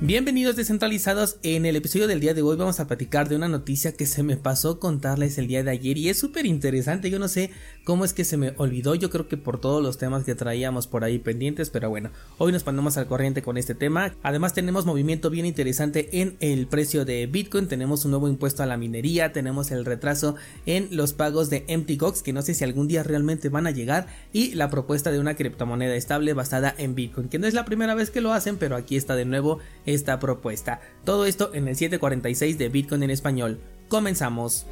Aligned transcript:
Bienvenidos 0.00 0.54
descentralizados, 0.54 1.38
en 1.42 1.66
el 1.66 1.74
episodio 1.74 2.06
del 2.06 2.20
día 2.20 2.32
de 2.32 2.40
hoy 2.40 2.56
vamos 2.56 2.78
a 2.78 2.86
platicar 2.86 3.28
de 3.28 3.34
una 3.34 3.48
noticia 3.48 3.96
que 3.96 4.06
se 4.06 4.22
me 4.22 4.36
pasó 4.36 4.78
contarles 4.78 5.38
el 5.38 5.48
día 5.48 5.64
de 5.64 5.72
ayer 5.72 5.98
y 5.98 6.08
es 6.08 6.16
súper 6.20 6.46
interesante, 6.46 7.10
yo 7.10 7.18
no 7.18 7.26
sé 7.26 7.50
cómo 7.82 8.04
es 8.04 8.12
que 8.12 8.22
se 8.22 8.36
me 8.36 8.54
olvidó, 8.58 8.94
yo 8.94 9.10
creo 9.10 9.26
que 9.26 9.36
por 9.36 9.60
todos 9.60 9.82
los 9.82 9.98
temas 9.98 10.22
que 10.22 10.36
traíamos 10.36 10.86
por 10.86 11.02
ahí 11.02 11.18
pendientes, 11.18 11.70
pero 11.70 11.90
bueno, 11.90 12.10
hoy 12.38 12.52
nos 12.52 12.62
ponemos 12.62 12.96
al 12.96 13.08
corriente 13.08 13.42
con 13.42 13.58
este 13.58 13.74
tema, 13.74 14.14
además 14.22 14.54
tenemos 14.54 14.86
movimiento 14.86 15.30
bien 15.30 15.46
interesante 15.46 16.08
en 16.20 16.36
el 16.38 16.68
precio 16.68 17.04
de 17.04 17.26
Bitcoin, 17.26 17.66
tenemos 17.66 18.04
un 18.04 18.12
nuevo 18.12 18.28
impuesto 18.28 18.62
a 18.62 18.66
la 18.66 18.76
minería, 18.76 19.32
tenemos 19.32 19.72
el 19.72 19.84
retraso 19.84 20.36
en 20.64 20.86
los 20.92 21.12
pagos 21.12 21.50
de 21.50 21.64
Empty 21.66 21.96
Gox 21.96 22.22
que 22.22 22.32
no 22.32 22.42
sé 22.42 22.54
si 22.54 22.62
algún 22.62 22.86
día 22.86 23.02
realmente 23.02 23.48
van 23.48 23.66
a 23.66 23.72
llegar 23.72 24.06
y 24.32 24.54
la 24.54 24.70
propuesta 24.70 25.10
de 25.10 25.18
una 25.18 25.34
criptomoneda 25.34 25.96
estable 25.96 26.34
basada 26.34 26.72
en 26.78 26.94
Bitcoin, 26.94 27.28
que 27.28 27.40
no 27.40 27.48
es 27.48 27.54
la 27.54 27.64
primera 27.64 27.96
vez 27.96 28.10
que 28.10 28.20
lo 28.20 28.32
hacen, 28.32 28.58
pero 28.58 28.76
aquí 28.76 28.96
está 28.96 29.16
de 29.16 29.24
nuevo 29.24 29.58
esta 29.88 30.18
propuesta. 30.20 30.80
Todo 31.04 31.24
esto 31.24 31.50
en 31.54 31.68
el 31.68 31.76
746 31.76 32.58
de 32.58 32.68
Bitcoin 32.68 33.02
en 33.02 33.10
español. 33.10 33.60
Comenzamos. 33.88 34.66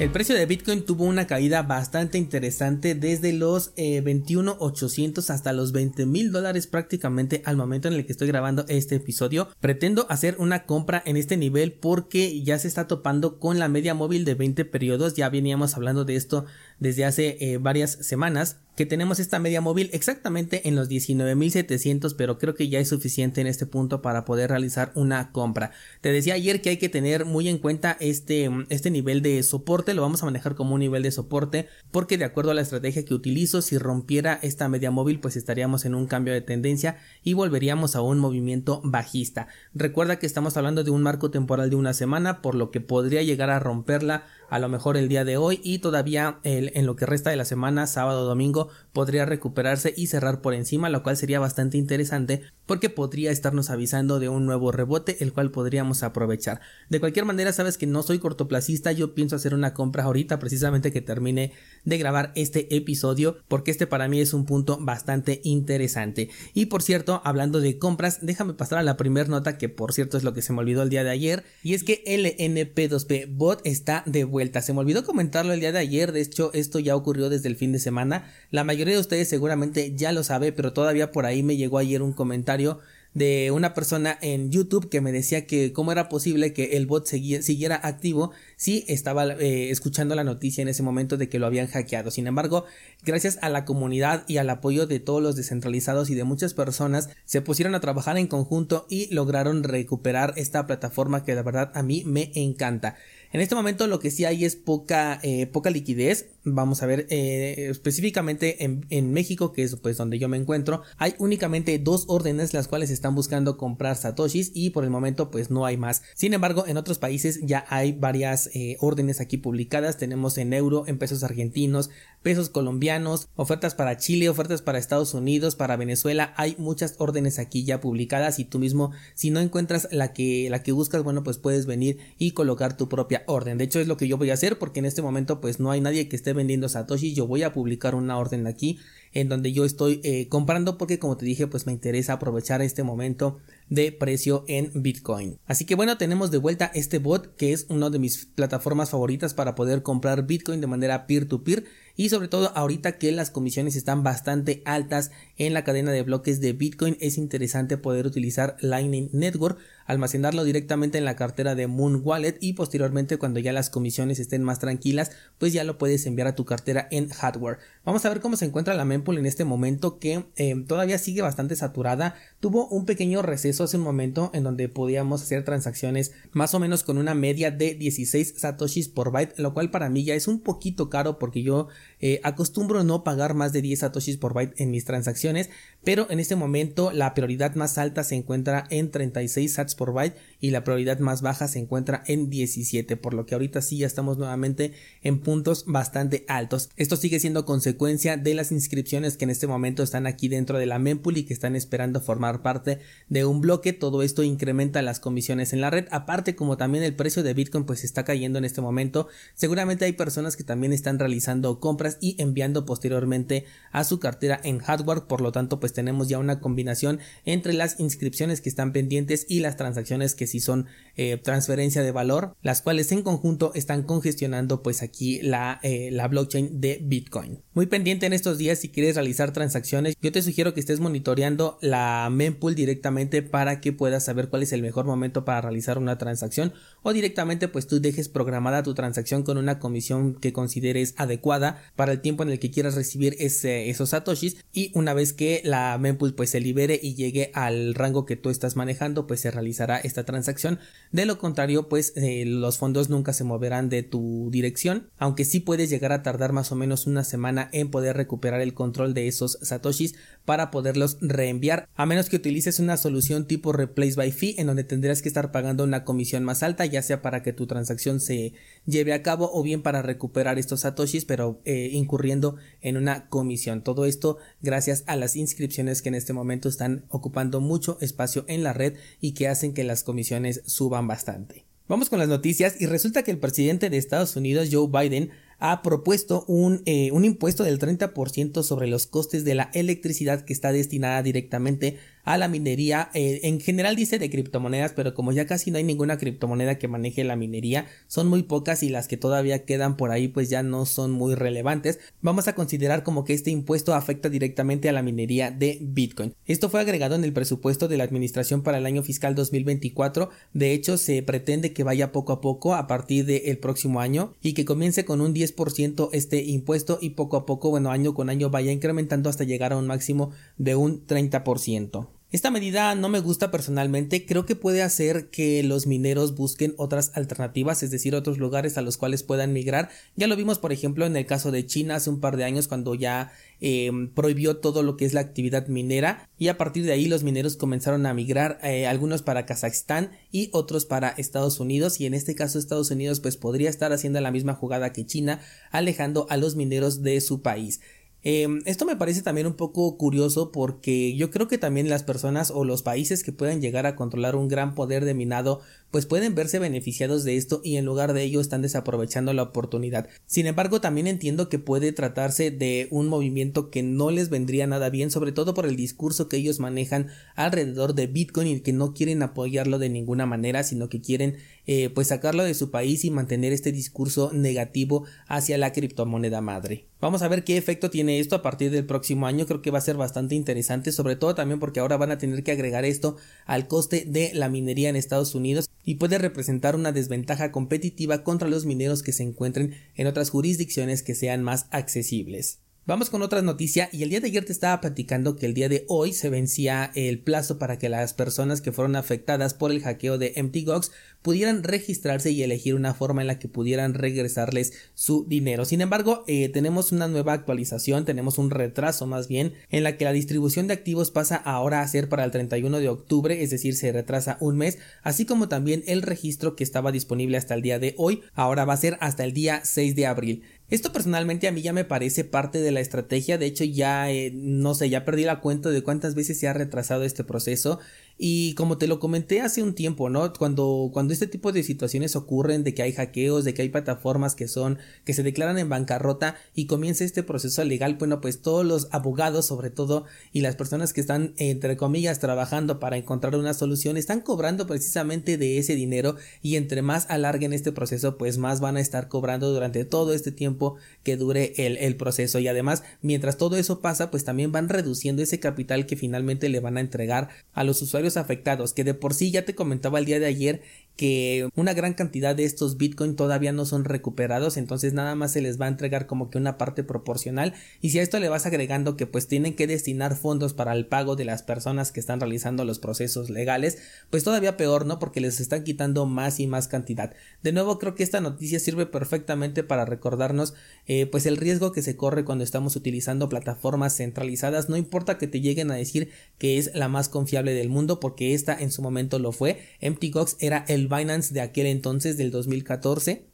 El 0.00 0.10
precio 0.10 0.34
de 0.34 0.44
Bitcoin 0.44 0.84
tuvo 0.84 1.04
una 1.04 1.28
caída 1.28 1.62
bastante 1.62 2.18
interesante 2.18 2.96
desde 2.96 3.32
los 3.32 3.72
21.800 3.76 5.30
eh, 5.30 5.32
hasta 5.32 5.52
los 5.52 5.70
20 5.70 6.04
mil 6.04 6.32
dólares 6.32 6.66
prácticamente 6.66 7.42
al 7.44 7.56
momento 7.56 7.86
en 7.86 7.94
el 7.94 8.04
que 8.04 8.10
estoy 8.10 8.26
grabando 8.26 8.64
este 8.66 8.96
episodio. 8.96 9.48
Pretendo 9.60 10.06
hacer 10.10 10.34
una 10.40 10.66
compra 10.66 11.00
en 11.06 11.16
este 11.16 11.36
nivel 11.36 11.74
porque 11.74 12.42
ya 12.42 12.58
se 12.58 12.66
está 12.66 12.88
topando 12.88 13.38
con 13.38 13.60
la 13.60 13.68
media 13.68 13.94
móvil 13.94 14.24
de 14.24 14.34
20 14.34 14.64
periodos. 14.64 15.14
Ya 15.14 15.28
veníamos 15.28 15.76
hablando 15.76 16.04
de 16.04 16.16
esto 16.16 16.44
desde 16.78 17.04
hace 17.04 17.36
eh, 17.40 17.58
varias 17.58 17.92
semanas 17.92 18.58
que 18.76 18.86
tenemos 18.86 19.20
esta 19.20 19.38
media 19.38 19.60
móvil 19.60 19.88
exactamente 19.92 20.68
en 20.68 20.74
los 20.74 20.88
19.700 20.88 22.14
pero 22.16 22.38
creo 22.38 22.54
que 22.54 22.68
ya 22.68 22.80
es 22.80 22.88
suficiente 22.88 23.40
en 23.40 23.46
este 23.46 23.66
punto 23.66 24.02
para 24.02 24.24
poder 24.24 24.50
realizar 24.50 24.90
una 24.94 25.30
compra. 25.30 25.70
Te 26.00 26.10
decía 26.10 26.34
ayer 26.34 26.60
que 26.60 26.70
hay 26.70 26.76
que 26.78 26.88
tener 26.88 27.24
muy 27.24 27.48
en 27.48 27.58
cuenta 27.58 27.96
este, 28.00 28.50
este 28.70 28.90
nivel 28.90 29.22
de 29.22 29.42
soporte 29.42 29.94
lo 29.94 30.02
vamos 30.02 30.22
a 30.22 30.26
manejar 30.26 30.54
como 30.54 30.74
un 30.74 30.80
nivel 30.80 31.02
de 31.02 31.12
soporte 31.12 31.68
porque 31.90 32.18
de 32.18 32.24
acuerdo 32.24 32.50
a 32.50 32.54
la 32.54 32.62
estrategia 32.62 33.04
que 33.04 33.14
utilizo 33.14 33.62
si 33.62 33.78
rompiera 33.78 34.38
esta 34.42 34.68
media 34.68 34.90
móvil 34.90 35.20
pues 35.20 35.36
estaríamos 35.36 35.84
en 35.84 35.94
un 35.94 36.06
cambio 36.06 36.34
de 36.34 36.40
tendencia 36.40 36.98
y 37.22 37.34
volveríamos 37.34 37.94
a 37.94 38.00
un 38.00 38.18
movimiento 38.18 38.80
bajista. 38.84 39.46
Recuerda 39.72 40.18
que 40.18 40.26
estamos 40.26 40.56
hablando 40.56 40.82
de 40.82 40.90
un 40.90 41.02
marco 41.02 41.30
temporal 41.30 41.70
de 41.70 41.76
una 41.76 41.92
semana 41.92 42.42
por 42.42 42.56
lo 42.56 42.70
que 42.70 42.80
podría 42.80 43.22
llegar 43.22 43.50
a 43.50 43.60
romperla 43.60 44.24
a 44.48 44.58
lo 44.58 44.68
mejor 44.68 44.96
el 44.96 45.08
día 45.08 45.24
de 45.24 45.36
hoy 45.36 45.60
y 45.62 45.78
todavía 45.78 46.38
en 46.42 46.86
lo 46.86 46.96
que 46.96 47.06
resta 47.06 47.30
de 47.30 47.36
la 47.36 47.44
semana, 47.44 47.86
sábado, 47.86 48.24
domingo, 48.24 48.68
podría 48.92 49.24
recuperarse 49.24 49.92
y 49.96 50.06
cerrar 50.06 50.40
por 50.40 50.54
encima, 50.54 50.88
lo 50.88 51.02
cual 51.02 51.16
sería 51.16 51.40
bastante 51.40 51.78
interesante 51.78 52.42
porque 52.66 52.90
podría 52.90 53.30
estarnos 53.30 53.70
avisando 53.70 54.18
de 54.18 54.28
un 54.28 54.46
nuevo 54.46 54.72
rebote 54.72 55.22
el 55.22 55.32
cual 55.32 55.50
podríamos 55.50 56.02
aprovechar. 56.02 56.60
De 56.88 57.00
cualquier 57.00 57.24
manera, 57.24 57.52
sabes 57.52 57.78
que 57.78 57.86
no 57.86 58.02
soy 58.02 58.18
cortoplacista, 58.18 58.92
yo 58.92 59.14
pienso 59.14 59.36
hacer 59.36 59.54
una 59.54 59.74
compra 59.74 60.04
ahorita 60.04 60.38
precisamente 60.38 60.92
que 60.92 61.00
termine 61.00 61.52
de 61.84 61.98
grabar 61.98 62.32
este 62.34 62.74
episodio 62.74 63.36
porque 63.48 63.70
este 63.70 63.86
para 63.86 64.08
mí 64.08 64.20
es 64.20 64.34
un 64.34 64.46
punto 64.46 64.78
bastante 64.80 65.40
interesante. 65.44 66.30
Y 66.54 66.66
por 66.66 66.82
cierto, 66.82 67.20
hablando 67.24 67.60
de 67.60 67.78
compras, 67.78 68.18
déjame 68.22 68.54
pasar 68.54 68.78
a 68.78 68.82
la 68.82 68.96
primera 68.96 69.28
nota 69.28 69.58
que 69.58 69.68
por 69.68 69.92
cierto 69.92 70.16
es 70.16 70.24
lo 70.24 70.32
que 70.32 70.42
se 70.42 70.52
me 70.52 70.60
olvidó 70.60 70.82
el 70.82 70.90
día 70.90 71.04
de 71.04 71.10
ayer 71.10 71.44
y 71.62 71.74
es 71.74 71.84
que 71.84 72.02
LNP2P 72.04 73.28
bot 73.36 73.60
está 73.64 74.02
de 74.06 74.24
vuelta. 74.34 74.62
Se 74.62 74.72
me 74.72 74.80
olvidó 74.80 75.04
comentarlo 75.04 75.52
el 75.52 75.60
día 75.60 75.70
de 75.70 75.78
ayer, 75.78 76.10
de 76.10 76.20
hecho 76.20 76.50
esto 76.54 76.80
ya 76.80 76.96
ocurrió 76.96 77.28
desde 77.28 77.48
el 77.48 77.54
fin 77.54 77.70
de 77.70 77.78
semana. 77.78 78.26
La 78.50 78.64
mayoría 78.64 78.94
de 78.94 79.00
ustedes 79.00 79.28
seguramente 79.28 79.94
ya 79.94 80.10
lo 80.10 80.24
sabe, 80.24 80.50
pero 80.50 80.72
todavía 80.72 81.12
por 81.12 81.24
ahí 81.24 81.44
me 81.44 81.56
llegó 81.56 81.78
ayer 81.78 82.02
un 82.02 82.12
comentario 82.12 82.80
de 83.14 83.52
una 83.52 83.74
persona 83.74 84.18
en 84.20 84.50
YouTube 84.50 84.90
que 84.90 85.00
me 85.00 85.12
decía 85.12 85.46
que 85.46 85.72
cómo 85.72 85.92
era 85.92 86.08
posible 86.08 86.52
que 86.52 86.76
el 86.76 86.86
bot 86.86 87.06
siguiera 87.06 87.80
activo 87.80 88.32
si 88.56 88.84
estaba 88.88 89.24
eh, 89.24 89.70
escuchando 89.70 90.16
la 90.16 90.24
noticia 90.24 90.62
en 90.62 90.68
ese 90.68 90.82
momento 90.82 91.16
de 91.16 91.28
que 91.28 91.38
lo 91.38 91.46
habían 91.46 91.68
hackeado. 91.68 92.10
Sin 92.10 92.26
embargo, 92.26 92.64
gracias 93.04 93.38
a 93.40 93.48
la 93.48 93.64
comunidad 93.64 94.24
y 94.26 94.38
al 94.38 94.50
apoyo 94.50 94.88
de 94.88 94.98
todos 94.98 95.22
los 95.22 95.36
descentralizados 95.36 96.10
y 96.10 96.16
de 96.16 96.24
muchas 96.24 96.54
personas, 96.54 97.08
se 97.24 97.40
pusieron 97.40 97.76
a 97.76 97.80
trabajar 97.80 98.18
en 98.18 98.26
conjunto 98.26 98.86
y 98.90 99.14
lograron 99.14 99.62
recuperar 99.62 100.34
esta 100.36 100.66
plataforma 100.66 101.24
que 101.24 101.36
de 101.36 101.42
verdad 101.42 101.70
a 101.74 101.84
mí 101.84 102.02
me 102.04 102.32
encanta. 102.34 102.96
En 103.34 103.40
este 103.40 103.56
momento 103.56 103.88
lo 103.88 103.98
que 103.98 104.12
sí 104.12 104.24
hay 104.24 104.44
es 104.44 104.54
poca, 104.54 105.18
eh, 105.24 105.46
poca 105.46 105.68
liquidez. 105.68 106.28
Vamos 106.44 106.84
a 106.84 106.86
ver 106.86 107.08
eh, 107.10 107.66
específicamente 107.68 108.62
en, 108.62 108.86
en, 108.90 109.12
México, 109.12 109.50
que 109.50 109.64
es 109.64 109.74
pues 109.74 109.96
donde 109.96 110.20
yo 110.20 110.28
me 110.28 110.36
encuentro, 110.36 110.82
hay 110.98 111.16
únicamente 111.18 111.80
dos 111.80 112.04
órdenes 112.06 112.54
las 112.54 112.68
cuales 112.68 112.90
están 112.90 113.16
buscando 113.16 113.56
comprar 113.56 113.96
satoshis 113.96 114.52
y 114.54 114.70
por 114.70 114.84
el 114.84 114.90
momento 114.90 115.32
pues 115.32 115.50
no 115.50 115.66
hay 115.66 115.76
más. 115.76 116.02
Sin 116.14 116.32
embargo, 116.32 116.64
en 116.68 116.76
otros 116.76 116.98
países 116.98 117.40
ya 117.42 117.64
hay 117.70 117.90
varias 117.90 118.50
eh, 118.54 118.76
órdenes 118.78 119.20
aquí 119.20 119.36
publicadas. 119.36 119.96
Tenemos 119.96 120.38
en 120.38 120.52
euro, 120.52 120.84
en 120.86 120.98
pesos 120.98 121.24
argentinos, 121.24 121.90
pesos 122.22 122.50
colombianos, 122.50 123.26
ofertas 123.34 123.74
para 123.74 123.96
Chile, 123.96 124.28
ofertas 124.28 124.62
para 124.62 124.78
Estados 124.78 125.12
Unidos, 125.12 125.56
para 125.56 125.76
Venezuela. 125.76 126.34
Hay 126.36 126.54
muchas 126.58 126.94
órdenes 126.98 127.40
aquí 127.40 127.64
ya 127.64 127.80
publicadas 127.80 128.38
y 128.38 128.44
tú 128.44 128.60
mismo 128.60 128.92
si 129.14 129.30
no 129.30 129.40
encuentras 129.40 129.88
la 129.90 130.12
que 130.12 130.46
la 130.50 130.62
que 130.62 130.70
buscas, 130.70 131.02
bueno, 131.02 131.24
pues 131.24 131.38
puedes 131.38 131.66
venir 131.66 131.98
y 132.16 132.30
colocar 132.30 132.76
tu 132.76 132.88
propia 132.88 133.23
orden. 133.26 133.58
De 133.58 133.64
hecho, 133.64 133.80
es 133.80 133.88
lo 133.88 133.96
que 133.96 134.08
yo 134.08 134.16
voy 134.16 134.30
a 134.30 134.34
hacer 134.34 134.58
porque 134.58 134.80
en 134.80 134.86
este 134.86 135.02
momento 135.02 135.40
pues 135.40 135.60
no 135.60 135.70
hay 135.70 135.80
nadie 135.80 136.08
que 136.08 136.16
esté 136.16 136.32
vendiendo 136.32 136.68
Satoshi. 136.68 137.14
Yo 137.14 137.26
voy 137.26 137.42
a 137.42 137.52
publicar 137.52 137.94
una 137.94 138.18
orden 138.18 138.46
aquí 138.46 138.78
en 139.14 139.28
donde 139.28 139.52
yo 139.52 139.64
estoy 139.64 140.00
eh, 140.04 140.28
comprando 140.28 140.76
porque 140.76 140.98
como 140.98 141.16
te 141.16 141.24
dije 141.24 141.46
pues 141.46 141.66
me 141.66 141.72
interesa 141.72 142.14
aprovechar 142.14 142.60
este 142.60 142.82
momento 142.82 143.38
de 143.70 143.92
precio 143.92 144.44
en 144.46 144.70
Bitcoin. 144.74 145.38
Así 145.46 145.64
que 145.64 145.74
bueno, 145.74 145.96
tenemos 145.96 146.30
de 146.30 146.38
vuelta 146.38 146.70
este 146.74 146.98
bot 146.98 147.34
que 147.36 147.52
es 147.52 147.66
una 147.68 147.88
de 147.90 147.98
mis 147.98 148.26
plataformas 148.26 148.90
favoritas 148.90 149.32
para 149.32 149.54
poder 149.54 149.82
comprar 149.82 150.26
Bitcoin 150.26 150.60
de 150.60 150.66
manera 150.66 151.06
peer 151.06 151.26
to 151.26 151.42
peer 151.42 151.64
y 151.96 152.08
sobre 152.08 152.28
todo 152.28 152.50
ahorita 152.56 152.98
que 152.98 153.12
las 153.12 153.30
comisiones 153.30 153.76
están 153.76 154.02
bastante 154.02 154.62
altas 154.64 155.12
en 155.36 155.54
la 155.54 155.64
cadena 155.64 155.92
de 155.92 156.02
bloques 156.02 156.40
de 156.40 156.52
Bitcoin 156.52 156.96
es 157.00 157.18
interesante 157.18 157.78
poder 157.78 158.06
utilizar 158.06 158.56
Lightning 158.60 159.10
Network, 159.12 159.58
almacenarlo 159.86 160.44
directamente 160.44 160.98
en 160.98 161.04
la 161.04 161.16
cartera 161.16 161.54
de 161.54 161.68
Moon 161.68 162.00
Wallet 162.04 162.36
y 162.40 162.54
posteriormente 162.54 163.16
cuando 163.16 163.38
ya 163.38 163.52
las 163.52 163.70
comisiones 163.70 164.18
estén 164.18 164.42
más 164.42 164.58
tranquilas 164.58 165.12
pues 165.38 165.52
ya 165.52 165.62
lo 165.64 165.78
puedes 165.78 166.04
enviar 166.06 166.26
a 166.26 166.34
tu 166.34 166.44
cartera 166.44 166.88
en 166.90 167.08
hardware. 167.10 167.58
Vamos 167.84 168.04
a 168.04 168.08
ver 168.08 168.20
cómo 168.20 168.36
se 168.36 168.44
encuentra 168.44 168.74
la 168.74 168.84
en 169.12 169.26
este 169.26 169.44
momento 169.44 169.98
que 169.98 170.24
eh, 170.36 170.64
todavía 170.66 170.98
sigue 170.98 171.22
bastante 171.22 171.56
saturada, 171.56 172.16
tuvo 172.40 172.66
un 172.68 172.86
pequeño 172.86 173.22
receso 173.22 173.64
hace 173.64 173.76
un 173.76 173.82
momento 173.82 174.30
en 174.34 174.42
donde 174.42 174.68
podíamos 174.68 175.22
hacer 175.22 175.44
transacciones 175.44 176.12
más 176.32 176.54
o 176.54 176.58
menos 176.58 176.82
con 176.82 176.98
una 176.98 177.14
media 177.14 177.50
de 177.50 177.74
16 177.74 178.34
satoshis 178.36 178.88
por 178.88 179.12
byte, 179.12 179.38
lo 179.38 179.54
cual 179.54 179.70
para 179.70 179.90
mí 179.90 180.04
ya 180.04 180.14
es 180.14 180.26
un 180.26 180.40
poquito 180.40 180.90
caro 180.90 181.18
porque 181.18 181.42
yo 181.42 181.68
eh, 182.06 182.20
acostumbro 182.22 182.84
no 182.84 183.02
pagar 183.02 183.32
más 183.32 183.54
de 183.54 183.62
10 183.62 183.78
satoshis 183.78 184.18
por 184.18 184.34
byte 184.34 184.60
en 184.60 184.70
mis 184.70 184.84
transacciones, 184.84 185.48
pero 185.84 186.06
en 186.10 186.20
este 186.20 186.36
momento 186.36 186.90
la 186.92 187.14
prioridad 187.14 187.54
más 187.54 187.78
alta 187.78 188.04
se 188.04 188.14
encuentra 188.14 188.66
en 188.68 188.90
36 188.90 189.54
sats 189.54 189.74
por 189.74 189.94
byte 189.94 190.18
y 190.38 190.50
la 190.50 190.64
prioridad 190.64 190.98
más 190.98 191.22
baja 191.22 191.48
se 191.48 191.60
encuentra 191.60 192.02
en 192.06 192.28
17, 192.28 192.98
por 192.98 193.14
lo 193.14 193.24
que 193.24 193.34
ahorita 193.34 193.62
sí 193.62 193.78
ya 193.78 193.86
estamos 193.86 194.18
nuevamente 194.18 194.74
en 195.02 195.18
puntos 195.18 195.64
bastante 195.66 196.26
altos. 196.28 196.68
Esto 196.76 196.96
sigue 196.96 197.20
siendo 197.20 197.46
consecuencia 197.46 198.18
de 198.18 198.34
las 198.34 198.52
inscripciones 198.52 199.16
que 199.16 199.24
en 199.24 199.30
este 199.30 199.46
momento 199.46 199.82
están 199.82 200.06
aquí 200.06 200.28
dentro 200.28 200.58
de 200.58 200.66
la 200.66 200.78
mempool 200.78 201.16
y 201.16 201.24
que 201.24 201.32
están 201.32 201.56
esperando 201.56 202.02
formar 202.02 202.42
parte 202.42 202.80
de 203.08 203.24
un 203.24 203.40
bloque. 203.40 203.72
Todo 203.72 204.02
esto 204.02 204.22
incrementa 204.22 204.82
las 204.82 205.00
comisiones 205.00 205.54
en 205.54 205.62
la 205.62 205.70
red. 205.70 205.86
Aparte, 205.90 206.36
como 206.36 206.58
también 206.58 206.84
el 206.84 206.96
precio 206.96 207.22
de 207.22 207.32
Bitcoin 207.32 207.64
pues 207.64 207.82
está 207.82 208.04
cayendo 208.04 208.38
en 208.38 208.44
este 208.44 208.60
momento, 208.60 209.08
seguramente 209.32 209.86
hay 209.86 209.94
personas 209.94 210.36
que 210.36 210.44
también 210.44 210.74
están 210.74 210.98
realizando 210.98 211.60
compras 211.60 211.93
y 212.00 212.20
enviando 212.20 212.66
posteriormente 212.66 213.44
a 213.72 213.84
su 213.84 213.98
cartera 213.98 214.40
en 214.42 214.58
hardware. 214.58 215.02
Por 215.02 215.20
lo 215.20 215.32
tanto, 215.32 215.60
pues 215.60 215.72
tenemos 215.72 216.08
ya 216.08 216.18
una 216.18 216.40
combinación 216.40 217.00
entre 217.24 217.52
las 217.52 217.80
inscripciones 217.80 218.40
que 218.40 218.48
están 218.48 218.72
pendientes 218.72 219.26
y 219.28 219.40
las 219.40 219.56
transacciones 219.56 220.14
que 220.14 220.26
sí 220.26 220.40
son 220.40 220.66
eh, 220.96 221.16
transferencia 221.16 221.82
de 221.82 221.90
valor, 221.90 222.36
las 222.42 222.62
cuales 222.62 222.92
en 222.92 223.02
conjunto 223.02 223.52
están 223.54 223.82
congestionando 223.82 224.62
pues 224.62 224.82
aquí 224.82 225.20
la, 225.22 225.60
eh, 225.62 225.90
la 225.90 226.08
blockchain 226.08 226.60
de 226.60 226.80
Bitcoin. 226.82 227.42
Muy 227.52 227.66
pendiente 227.66 228.06
en 228.06 228.12
estos 228.12 228.38
días 228.38 228.58
si 228.58 228.68
quieres 228.68 228.94
realizar 228.94 229.32
transacciones, 229.32 229.94
yo 230.00 230.12
te 230.12 230.22
sugiero 230.22 230.54
que 230.54 230.60
estés 230.60 230.80
monitoreando 230.80 231.58
la 231.60 232.08
mempool 232.10 232.54
directamente 232.54 233.22
para 233.22 233.60
que 233.60 233.72
puedas 233.72 234.04
saber 234.04 234.28
cuál 234.28 234.42
es 234.42 234.52
el 234.52 234.62
mejor 234.62 234.84
momento 234.84 235.24
para 235.24 235.40
realizar 235.40 235.78
una 235.78 235.98
transacción 235.98 236.52
o 236.82 236.92
directamente 236.92 237.48
pues 237.48 237.66
tú 237.66 237.80
dejes 237.80 238.08
programada 238.08 238.62
tu 238.62 238.74
transacción 238.74 239.22
con 239.22 239.38
una 239.38 239.58
comisión 239.58 240.14
que 240.14 240.32
consideres 240.32 240.94
adecuada 240.96 241.62
para 241.84 241.92
el 241.92 242.00
tiempo 242.00 242.22
en 242.22 242.30
el 242.30 242.38
que 242.38 242.50
quieras 242.50 242.76
recibir 242.76 243.14
esos 243.18 243.90
satoshis. 243.90 244.38
Y 244.54 244.70
una 244.72 244.94
vez 244.94 245.12
que 245.12 245.42
la 245.44 245.76
mempool 245.76 246.14
pues 246.14 246.30
se 246.30 246.40
libere 246.40 246.80
y 246.82 246.94
llegue 246.94 247.30
al 247.34 247.74
rango 247.74 248.06
que 248.06 248.16
tú 248.16 248.30
estás 248.30 248.56
manejando 248.56 249.06
pues 249.06 249.20
se 249.20 249.30
realizará 249.30 249.76
esta 249.76 250.04
transacción. 250.04 250.60
De 250.92 251.04
lo 251.04 251.18
contrario 251.18 251.68
pues 251.68 251.92
eh, 251.96 252.24
los 252.24 252.56
fondos 252.56 252.88
nunca 252.88 253.12
se 253.12 253.22
moverán 253.24 253.68
de 253.68 253.82
tu 253.82 254.30
dirección 254.30 254.88
aunque 254.96 255.26
sí 255.26 255.40
puedes 255.40 255.68
llegar 255.68 255.92
a 255.92 256.02
tardar 256.02 256.32
más 256.32 256.52
o 256.52 256.56
menos 256.56 256.86
una 256.86 257.04
semana 257.04 257.50
en 257.52 257.70
poder 257.70 257.98
recuperar 257.98 258.40
el 258.40 258.54
control 258.54 258.94
de 258.94 259.08
esos 259.08 259.38
satoshis 259.42 259.94
para 260.24 260.50
poderlos 260.50 260.96
reenviar 261.02 261.68
a 261.74 261.84
menos 261.84 262.08
que 262.08 262.16
utilices 262.16 262.60
una 262.60 262.76
solución 262.76 263.26
tipo 263.26 263.52
replace 263.52 263.94
by 263.94 264.10
fee 264.10 264.36
en 264.38 264.46
donde 264.46 264.64
tendrás 264.64 265.02
que 265.02 265.08
estar 265.08 265.32
pagando 265.32 265.64
una 265.64 265.84
comisión 265.84 266.24
más 266.24 266.42
alta 266.42 266.64
ya 266.64 266.80
sea 266.80 267.02
para 267.02 267.22
que 267.22 267.32
tu 267.32 267.46
transacción 267.46 268.00
se 268.00 268.32
lleve 268.64 268.94
a 268.94 269.02
cabo 269.02 269.30
o 269.32 269.42
bien 269.42 269.62
para 269.62 269.82
recuperar 269.82 270.38
estos 270.38 270.60
satoshis 270.60 271.04
pero 271.04 271.40
eh, 271.44 271.63
incurriendo 271.68 272.36
en 272.60 272.76
una 272.76 273.08
comisión. 273.08 273.62
Todo 273.62 273.84
esto 273.86 274.18
gracias 274.40 274.84
a 274.86 274.96
las 274.96 275.16
inscripciones 275.16 275.82
que 275.82 275.88
en 275.88 275.94
este 275.94 276.12
momento 276.12 276.48
están 276.48 276.84
ocupando 276.88 277.40
mucho 277.40 277.78
espacio 277.80 278.24
en 278.28 278.42
la 278.42 278.52
red 278.52 278.74
y 279.00 279.12
que 279.12 279.28
hacen 279.28 279.54
que 279.54 279.64
las 279.64 279.84
comisiones 279.84 280.42
suban 280.46 280.86
bastante. 280.86 281.44
Vamos 281.66 281.88
con 281.88 281.98
las 281.98 282.08
noticias 282.08 282.60
y 282.60 282.66
resulta 282.66 283.02
que 283.02 283.10
el 283.10 283.18
presidente 283.18 283.70
de 283.70 283.78
Estados 283.78 284.16
Unidos, 284.16 284.50
Joe 284.52 284.68
Biden, 284.68 285.10
ha 285.38 285.62
propuesto 285.62 286.24
un, 286.26 286.62
eh, 286.66 286.90
un 286.92 287.04
impuesto 287.04 287.42
del 287.42 287.58
30% 287.58 288.42
sobre 288.42 288.66
los 288.66 288.86
costes 288.86 289.24
de 289.24 289.34
la 289.34 289.50
electricidad 289.54 290.24
que 290.24 290.32
está 290.32 290.52
destinada 290.52 291.02
directamente 291.02 291.78
a 292.04 292.18
la 292.18 292.28
minería. 292.28 292.90
Eh, 292.94 293.20
en 293.24 293.40
general 293.40 293.76
dice 293.76 293.98
de 293.98 294.10
criptomonedas, 294.10 294.72
pero 294.72 294.94
como 294.94 295.12
ya 295.12 295.26
casi 295.26 295.50
no 295.50 295.58
hay 295.58 295.64
ninguna 295.64 295.98
criptomoneda 295.98 296.58
que 296.58 296.68
maneje 296.68 297.04
la 297.04 297.16
minería, 297.16 297.66
son 297.86 298.08
muy 298.08 298.22
pocas 298.22 298.62
y 298.62 298.68
las 298.68 298.88
que 298.88 298.96
todavía 298.96 299.44
quedan 299.44 299.76
por 299.76 299.90
ahí 299.90 300.08
pues 300.08 300.30
ya 300.30 300.42
no 300.42 300.66
son 300.66 300.90
muy 300.92 301.14
relevantes. 301.14 301.78
Vamos 302.02 302.28
a 302.28 302.34
considerar 302.34 302.82
como 302.82 303.04
que 303.04 303.14
este 303.14 303.30
impuesto 303.30 303.74
afecta 303.74 304.08
directamente 304.08 304.68
a 304.68 304.72
la 304.72 304.82
minería 304.82 305.30
de 305.30 305.58
Bitcoin. 305.60 306.14
Esto 306.26 306.48
fue 306.48 306.60
agregado 306.60 306.94
en 306.94 307.04
el 307.04 307.12
presupuesto 307.12 307.68
de 307.68 307.76
la 307.76 307.84
administración 307.84 308.42
para 308.42 308.58
el 308.58 308.66
año 308.66 308.82
fiscal 308.82 309.14
2024. 309.14 310.10
De 310.32 310.52
hecho, 310.52 310.76
se 310.76 311.02
pretende 311.02 311.52
que 311.52 311.64
vaya 311.64 311.92
poco 311.92 312.12
a 312.12 312.20
poco 312.20 312.54
a 312.54 312.66
partir 312.66 313.06
del 313.06 313.38
próximo 313.38 313.80
año 313.80 314.14
y 314.22 314.34
que 314.34 314.44
comience 314.44 314.84
con 314.84 315.00
un 315.00 315.14
10% 315.14 315.90
este 315.92 316.22
impuesto 316.22 316.78
y 316.80 316.90
poco 316.90 317.16
a 317.16 317.26
poco, 317.26 317.50
bueno, 317.50 317.70
año 317.70 317.94
con 317.94 318.10
año 318.10 318.30
vaya 318.30 318.52
incrementando 318.52 319.08
hasta 319.10 319.24
llegar 319.24 319.52
a 319.52 319.56
un 319.56 319.66
máximo 319.66 320.12
de 320.36 320.54
un 320.54 320.86
30%. 320.86 321.93
Esta 322.14 322.30
medida 322.30 322.76
no 322.76 322.88
me 322.88 323.00
gusta 323.00 323.32
personalmente, 323.32 324.06
creo 324.06 324.24
que 324.24 324.36
puede 324.36 324.62
hacer 324.62 325.10
que 325.10 325.42
los 325.42 325.66
mineros 325.66 326.14
busquen 326.14 326.54
otras 326.58 326.92
alternativas, 326.94 327.64
es 327.64 327.72
decir, 327.72 327.96
otros 327.96 328.18
lugares 328.18 328.56
a 328.56 328.62
los 328.62 328.76
cuales 328.76 329.02
puedan 329.02 329.32
migrar. 329.32 329.68
Ya 329.96 330.06
lo 330.06 330.14
vimos, 330.14 330.38
por 330.38 330.52
ejemplo, 330.52 330.86
en 330.86 330.96
el 330.96 331.06
caso 331.06 331.32
de 331.32 331.44
China 331.44 331.74
hace 331.74 331.90
un 331.90 331.98
par 331.98 332.16
de 332.16 332.22
años 332.22 332.46
cuando 332.46 332.76
ya 332.76 333.10
em, 333.40 333.92
prohibió 333.92 334.36
todo 334.36 334.62
lo 334.62 334.76
que 334.76 334.84
es 334.84 334.94
la 334.94 335.00
actividad 335.00 335.48
minera 335.48 336.08
y 336.16 336.28
a 336.28 336.38
partir 336.38 336.62
de 336.64 336.70
ahí 336.70 336.86
los 336.86 337.02
mineros 337.02 337.36
comenzaron 337.36 337.84
a 337.84 337.94
migrar, 337.94 338.38
eh, 338.44 338.68
algunos 338.68 339.02
para 339.02 339.26
Kazajstán 339.26 339.90
y 340.12 340.30
otros 340.32 340.66
para 340.66 340.90
Estados 340.90 341.40
Unidos 341.40 341.80
y 341.80 341.86
en 341.86 341.94
este 341.94 342.14
caso 342.14 342.38
Estados 342.38 342.70
Unidos 342.70 343.00
pues 343.00 343.16
podría 343.16 343.50
estar 343.50 343.72
haciendo 343.72 344.00
la 344.00 344.12
misma 344.12 344.34
jugada 344.34 344.72
que 344.72 344.86
China, 344.86 345.20
alejando 345.50 346.06
a 346.08 346.16
los 346.16 346.36
mineros 346.36 346.80
de 346.84 347.00
su 347.00 347.22
país. 347.22 347.58
Em, 348.06 348.42
esto 348.44 348.66
me 348.66 348.76
parece 348.76 349.00
también 349.00 349.26
un 349.26 349.32
poco 349.32 349.78
curioso 349.78 350.30
porque 350.30 350.94
yo 350.94 351.10
creo 351.10 351.26
que 351.26 351.38
también 351.38 351.70
las 351.70 351.82
personas 351.82 352.30
o 352.30 352.44
los 352.44 352.62
países 352.62 353.02
que 353.02 353.12
puedan 353.12 353.40
llegar 353.40 353.64
a 353.64 353.76
controlar 353.76 354.14
un 354.14 354.28
gran 354.28 354.54
poder 354.54 354.84
de 354.84 354.92
minado 354.92 355.40
pues 355.74 355.86
pueden 355.86 356.14
verse 356.14 356.38
beneficiados 356.38 357.02
de 357.02 357.16
esto 357.16 357.40
y 357.42 357.56
en 357.56 357.64
lugar 357.64 357.94
de 357.94 358.04
ello 358.04 358.20
están 358.20 358.42
desaprovechando 358.42 359.12
la 359.12 359.24
oportunidad. 359.24 359.88
Sin 360.06 360.28
embargo, 360.28 360.60
también 360.60 360.86
entiendo 360.86 361.28
que 361.28 361.40
puede 361.40 361.72
tratarse 361.72 362.30
de 362.30 362.68
un 362.70 362.86
movimiento 362.86 363.50
que 363.50 363.64
no 363.64 363.90
les 363.90 364.08
vendría 364.08 364.46
nada 364.46 364.70
bien, 364.70 364.92
sobre 364.92 365.10
todo 365.10 365.34
por 365.34 365.46
el 365.46 365.56
discurso 365.56 366.08
que 366.08 366.18
ellos 366.18 366.38
manejan 366.38 366.90
alrededor 367.16 367.74
de 367.74 367.88
Bitcoin 367.88 368.28
y 368.28 368.40
que 368.40 368.52
no 368.52 368.72
quieren 368.72 369.02
apoyarlo 369.02 369.58
de 369.58 369.68
ninguna 369.68 370.06
manera, 370.06 370.44
sino 370.44 370.68
que 370.68 370.80
quieren 370.80 371.16
eh, 371.46 371.70
pues 371.70 371.88
sacarlo 371.88 372.22
de 372.22 372.34
su 372.34 372.52
país 372.52 372.84
y 372.84 372.92
mantener 372.92 373.32
este 373.32 373.50
discurso 373.50 374.12
negativo 374.12 374.84
hacia 375.08 375.38
la 375.38 375.52
criptomoneda 375.52 376.20
madre. 376.20 376.68
Vamos 376.80 377.02
a 377.02 377.08
ver 377.08 377.24
qué 377.24 377.36
efecto 377.36 377.70
tiene 377.70 377.93
esto 378.00 378.16
a 378.16 378.22
partir 378.22 378.50
del 378.50 378.66
próximo 378.66 379.06
año, 379.06 379.26
creo 379.26 379.42
que 379.42 379.50
va 379.50 379.58
a 379.58 379.62
ser 379.62 379.76
bastante 379.76 380.14
interesante, 380.14 380.72
sobre 380.72 380.96
todo 380.96 381.14
también 381.14 381.40
porque 381.40 381.60
ahora 381.60 381.76
van 381.76 381.90
a 381.90 381.98
tener 381.98 382.22
que 382.22 382.32
agregar 382.32 382.64
esto 382.64 382.96
al 383.26 383.48
coste 383.48 383.84
de 383.86 384.12
la 384.14 384.28
minería 384.28 384.68
en 384.68 384.76
Estados 384.76 385.14
Unidos 385.14 385.48
y 385.64 385.76
puede 385.76 385.98
representar 385.98 386.54
una 386.54 386.72
desventaja 386.72 387.32
competitiva 387.32 388.04
contra 388.04 388.28
los 388.28 388.44
mineros 388.44 388.82
que 388.82 388.92
se 388.92 389.02
encuentren 389.02 389.54
en 389.74 389.86
otras 389.86 390.10
jurisdicciones 390.10 390.82
que 390.82 390.94
sean 390.94 391.22
más 391.22 391.46
accesibles. 391.50 392.43
Vamos 392.66 392.88
con 392.88 393.02
otra 393.02 393.20
noticia 393.20 393.68
y 393.72 393.82
el 393.82 393.90
día 393.90 394.00
de 394.00 394.06
ayer 394.06 394.24
te 394.24 394.32
estaba 394.32 394.58
platicando 394.62 395.16
que 395.16 395.26
el 395.26 395.34
día 395.34 395.50
de 395.50 395.66
hoy 395.68 395.92
se 395.92 396.08
vencía 396.08 396.72
el 396.74 396.98
plazo 396.98 397.38
para 397.38 397.58
que 397.58 397.68
las 397.68 397.92
personas 397.92 398.40
que 398.40 398.52
fueron 398.52 398.74
afectadas 398.74 399.34
por 399.34 399.50
el 399.50 399.60
hackeo 399.60 399.98
de 399.98 400.14
MTGOX 400.16 400.70
pudieran 401.02 401.42
registrarse 401.42 402.10
y 402.12 402.22
elegir 402.22 402.54
una 402.54 402.72
forma 402.72 403.02
en 403.02 403.08
la 403.08 403.18
que 403.18 403.28
pudieran 403.28 403.74
regresarles 403.74 404.54
su 404.72 405.04
dinero. 405.06 405.44
Sin 405.44 405.60
embargo, 405.60 406.04
eh, 406.06 406.30
tenemos 406.30 406.72
una 406.72 406.88
nueva 406.88 407.12
actualización, 407.12 407.84
tenemos 407.84 408.16
un 408.16 408.30
retraso 408.30 408.86
más 408.86 409.08
bien 409.08 409.34
en 409.50 409.62
la 409.62 409.76
que 409.76 409.84
la 409.84 409.92
distribución 409.92 410.46
de 410.46 410.54
activos 410.54 410.90
pasa 410.90 411.16
ahora 411.16 411.60
a 411.60 411.68
ser 411.68 411.90
para 411.90 412.04
el 412.04 412.12
31 412.12 412.60
de 412.60 412.70
octubre, 412.70 413.22
es 413.22 413.28
decir, 413.28 413.56
se 413.56 413.72
retrasa 413.72 414.16
un 414.20 414.38
mes, 414.38 414.56
así 414.82 415.04
como 415.04 415.28
también 415.28 415.62
el 415.66 415.82
registro 415.82 416.34
que 416.34 416.44
estaba 416.44 416.72
disponible 416.72 417.18
hasta 417.18 417.34
el 417.34 417.42
día 417.42 417.58
de 417.58 417.74
hoy, 417.76 418.00
ahora 418.14 418.46
va 418.46 418.54
a 418.54 418.56
ser 418.56 418.78
hasta 418.80 419.04
el 419.04 419.12
día 419.12 419.42
6 419.44 419.76
de 419.76 419.86
abril. 419.86 420.22
Esto 420.50 420.72
personalmente 420.72 421.26
a 421.26 421.32
mí 421.32 421.40
ya 421.40 421.52
me 421.52 421.64
parece 421.64 422.04
parte 422.04 422.38
de 422.40 422.52
la 422.52 422.60
estrategia, 422.60 423.16
de 423.16 423.26
hecho 423.26 423.44
ya 423.44 423.90
eh, 423.90 424.12
no 424.14 424.54
sé, 424.54 424.68
ya 424.68 424.84
perdí 424.84 425.04
la 425.04 425.20
cuenta 425.20 425.48
de 425.50 425.62
cuántas 425.62 425.94
veces 425.94 426.20
se 426.20 426.28
ha 426.28 426.34
retrasado 426.34 426.84
este 426.84 427.02
proceso 427.02 427.60
y 428.06 428.34
como 428.34 428.58
te 428.58 428.66
lo 428.66 428.80
comenté 428.80 429.22
hace 429.22 429.42
un 429.42 429.54
tiempo, 429.54 429.88
¿no? 429.88 430.12
Cuando, 430.12 430.68
cuando 430.74 430.92
este 430.92 431.06
tipo 431.06 431.32
de 431.32 431.42
situaciones 431.42 431.96
ocurren, 431.96 432.44
de 432.44 432.52
que 432.52 432.62
hay 432.62 432.72
hackeos, 432.74 433.24
de 433.24 433.32
que 433.32 433.40
hay 433.40 433.48
plataformas 433.48 434.14
que 434.14 434.28
son, 434.28 434.58
que 434.84 434.92
se 434.92 435.02
declaran 435.02 435.38
en 435.38 435.48
bancarrota 435.48 436.14
y 436.34 436.44
comienza 436.44 436.84
este 436.84 437.02
proceso 437.02 437.42
legal, 437.44 437.76
bueno, 437.76 438.02
pues 438.02 438.20
todos 438.20 438.44
los 438.44 438.68
abogados, 438.72 439.24
sobre 439.24 439.48
todo, 439.48 439.86
y 440.12 440.20
las 440.20 440.36
personas 440.36 440.74
que 440.74 440.82
están, 440.82 441.14
entre 441.16 441.56
comillas, 441.56 441.98
trabajando 441.98 442.60
para 442.60 442.76
encontrar 442.76 443.16
una 443.16 443.32
solución, 443.32 443.78
están 443.78 444.02
cobrando 444.02 444.46
precisamente 444.46 445.16
de 445.16 445.38
ese 445.38 445.54
dinero 445.54 445.96
y 446.20 446.36
entre 446.36 446.60
más 446.60 446.84
alarguen 446.90 447.32
este 447.32 447.52
proceso, 447.52 447.96
pues 447.96 448.18
más 448.18 448.38
van 448.38 448.58
a 448.58 448.60
estar 448.60 448.88
cobrando 448.88 449.32
durante 449.32 449.64
todo 449.64 449.94
este 449.94 450.12
tiempo 450.12 450.56
que 450.82 450.98
dure 450.98 451.32
el, 451.38 451.56
el 451.56 451.76
proceso. 451.76 452.18
Y 452.18 452.28
además, 452.28 452.64
mientras 452.82 453.16
todo 453.16 453.36
eso 453.36 453.62
pasa, 453.62 453.90
pues 453.90 454.04
también 454.04 454.30
van 454.30 454.50
reduciendo 454.50 455.00
ese 455.00 455.20
capital 455.20 455.64
que 455.64 455.78
finalmente 455.78 456.28
le 456.28 456.40
van 456.40 456.58
a 456.58 456.60
entregar 456.60 457.08
a 457.32 457.44
los 457.44 457.62
usuarios 457.62 457.93
afectados, 457.96 458.52
que 458.52 458.64
de 458.64 458.74
por 458.74 458.94
sí 458.94 459.10
ya 459.10 459.24
te 459.24 459.34
comentaba 459.34 459.78
el 459.78 459.84
día 459.84 460.00
de 460.00 460.06
ayer 460.06 460.42
que 460.76 461.28
una 461.36 461.54
gran 461.54 461.74
cantidad 461.74 462.16
de 462.16 462.24
estos 462.24 462.56
Bitcoin 462.56 462.96
todavía 462.96 463.32
no 463.32 463.44
son 463.44 463.64
recuperados, 463.64 464.36
entonces 464.36 464.72
nada 464.72 464.94
más 464.94 465.12
se 465.12 465.20
les 465.20 465.40
va 465.40 465.46
a 465.46 465.48
entregar 465.48 465.86
como 465.86 466.10
que 466.10 466.18
una 466.18 466.36
parte 466.36 466.64
proporcional 466.64 467.34
y 467.60 467.70
si 467.70 467.78
a 467.78 467.82
esto 467.82 468.00
le 468.00 468.08
vas 468.08 468.26
agregando 468.26 468.76
que 468.76 468.86
pues 468.86 469.06
tienen 469.06 469.34
que 469.34 469.46
destinar 469.46 469.96
fondos 469.96 470.34
para 470.34 470.52
el 470.52 470.66
pago 470.66 470.96
de 470.96 471.04
las 471.04 471.22
personas 471.22 471.70
que 471.70 471.80
están 471.80 472.00
realizando 472.00 472.44
los 472.44 472.58
procesos 472.58 473.08
legales, 473.08 473.58
pues 473.90 474.02
todavía 474.02 474.36
peor, 474.36 474.66
¿no? 474.66 474.78
Porque 474.78 475.00
les 475.00 475.20
están 475.20 475.44
quitando 475.44 475.86
más 475.86 476.18
y 476.18 476.26
más 476.26 476.48
cantidad. 476.48 476.92
De 477.22 477.32
nuevo 477.32 477.58
creo 477.58 477.74
que 477.74 477.84
esta 477.84 478.00
noticia 478.00 478.40
sirve 478.40 478.66
perfectamente 478.66 479.44
para 479.44 479.64
recordarnos 479.64 480.34
eh, 480.66 480.86
pues 480.86 481.06
el 481.06 481.16
riesgo 481.16 481.52
que 481.52 481.62
se 481.62 481.76
corre 481.76 482.04
cuando 482.04 482.24
estamos 482.24 482.56
utilizando 482.56 483.08
plataformas 483.08 483.76
centralizadas, 483.76 484.48
no 484.48 484.56
importa 484.56 484.98
que 484.98 485.06
te 485.06 485.20
lleguen 485.20 485.50
a 485.50 485.54
decir 485.54 485.90
que 486.18 486.38
es 486.38 486.54
la 486.54 486.68
más 486.68 486.88
confiable 486.88 487.32
del 487.32 487.48
mundo, 487.48 487.78
porque 487.80 488.14
esta 488.14 488.36
en 488.38 488.50
su 488.50 488.62
momento 488.62 488.98
lo 488.98 489.12
fue, 489.12 489.38
MTGOX 489.62 490.16
era 490.20 490.44
el 490.48 490.63
Binance 490.68 491.14
de 491.14 491.20
aquel 491.20 491.46
entonces 491.46 491.96
del 491.96 492.10
2014 492.10 493.06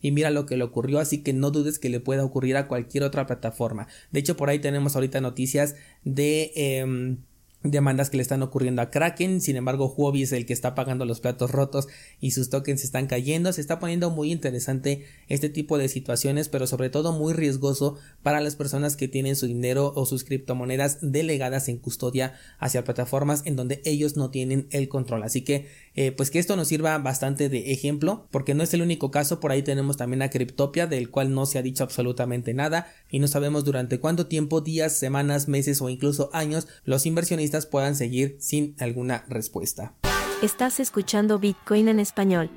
y 0.00 0.10
mira 0.10 0.30
lo 0.30 0.44
que 0.44 0.58
le 0.58 0.64
ocurrió, 0.64 0.98
así 0.98 1.22
que 1.22 1.32
no 1.32 1.50
dudes 1.50 1.78
que 1.78 1.88
le 1.88 1.98
pueda 1.98 2.24
ocurrir 2.24 2.58
a 2.58 2.68
cualquier 2.68 3.04
otra 3.04 3.26
plataforma. 3.26 3.88
De 4.12 4.20
hecho, 4.20 4.36
por 4.36 4.50
ahí 4.50 4.58
tenemos 4.58 4.96
ahorita 4.96 5.22
noticias 5.22 5.76
de 6.04 6.52
em, 6.54 7.18
demandas 7.64 8.10
que 8.10 8.18
le 8.18 8.22
están 8.22 8.42
ocurriendo 8.42 8.82
a 8.82 8.90
Kraken, 8.90 9.40
sin 9.40 9.56
embargo 9.56 9.92
Huobi 9.96 10.22
es 10.22 10.32
el 10.32 10.44
que 10.44 10.52
está 10.52 10.74
pagando 10.74 11.06
los 11.06 11.20
platos 11.20 11.50
rotos 11.50 11.88
y 12.20 12.32
sus 12.32 12.50
tokens 12.50 12.84
están 12.84 13.06
cayendo, 13.06 13.50
se 13.54 13.62
está 13.62 13.78
poniendo 13.78 14.10
muy 14.10 14.30
interesante 14.30 15.06
este 15.28 15.48
tipo 15.48 15.78
de 15.78 15.88
situaciones, 15.88 16.50
pero 16.50 16.66
sobre 16.66 16.90
todo 16.90 17.12
muy 17.12 17.32
riesgoso 17.32 17.96
para 18.22 18.42
las 18.42 18.56
personas 18.56 18.96
que 18.96 19.08
tienen 19.08 19.36
su 19.36 19.46
dinero 19.46 19.94
o 19.96 20.04
sus 20.04 20.24
criptomonedas 20.24 20.98
delegadas 21.00 21.68
en 21.70 21.78
custodia 21.78 22.34
hacia 22.58 22.84
plataformas 22.84 23.40
en 23.46 23.56
donde 23.56 23.80
ellos 23.86 24.18
no 24.18 24.30
tienen 24.30 24.66
el 24.70 24.88
control, 24.88 25.22
así 25.22 25.40
que 25.40 25.66
eh, 25.94 26.12
pues 26.12 26.30
que 26.30 26.38
esto 26.38 26.56
nos 26.56 26.68
sirva 26.68 26.96
bastante 26.98 27.48
de 27.48 27.72
ejemplo, 27.72 28.26
porque 28.30 28.54
no 28.54 28.62
es 28.62 28.74
el 28.74 28.82
único 28.82 29.10
caso, 29.10 29.40
por 29.40 29.52
ahí 29.52 29.62
tenemos 29.62 29.96
también 29.96 30.22
a 30.22 30.30
Cryptopia, 30.30 30.86
del 30.86 31.10
cual 31.10 31.34
no 31.34 31.46
se 31.46 31.58
ha 31.58 31.62
dicho 31.62 31.84
absolutamente 31.84 32.54
nada, 32.54 32.86
y 33.10 33.18
no 33.18 33.28
sabemos 33.28 33.64
durante 33.64 34.00
cuánto 34.00 34.26
tiempo, 34.26 34.60
días, 34.60 34.96
semanas, 34.96 35.48
meses 35.48 35.80
o 35.80 35.88
incluso 35.88 36.30
años, 36.32 36.68
los 36.84 37.06
inversionistas 37.06 37.66
puedan 37.66 37.96
seguir 37.96 38.36
sin 38.40 38.74
alguna 38.78 39.24
respuesta. 39.28 39.94
Estás 40.42 40.80
escuchando 40.80 41.38
Bitcoin 41.38 41.88
en 41.88 42.00
español. 42.00 42.50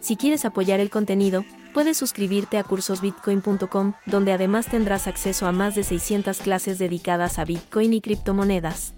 Si 0.00 0.16
quieres 0.16 0.44
apoyar 0.44 0.80
el 0.80 0.90
contenido, 0.90 1.44
Puedes 1.72 1.96
suscribirte 1.98 2.58
a 2.58 2.64
cursosbitcoin.com, 2.64 3.92
donde 4.06 4.32
además 4.32 4.66
tendrás 4.66 5.06
acceso 5.06 5.46
a 5.46 5.52
más 5.52 5.76
de 5.76 5.84
600 5.84 6.38
clases 6.38 6.78
dedicadas 6.80 7.38
a 7.38 7.44
Bitcoin 7.44 7.92
y 7.92 8.00
criptomonedas. 8.00 8.92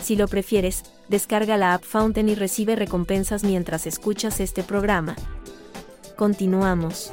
Si 0.00 0.14
lo 0.14 0.28
prefieres, 0.28 0.84
descarga 1.08 1.56
la 1.56 1.74
app 1.74 1.84
Fountain 1.84 2.28
y 2.28 2.34
recibe 2.34 2.76
recompensas 2.76 3.44
mientras 3.44 3.86
escuchas 3.86 4.40
este 4.40 4.62
programa. 4.62 5.16
Continuamos. 6.16 7.12